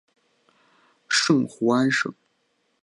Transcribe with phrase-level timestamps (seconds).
[1.07, 2.11] 圣胡安省。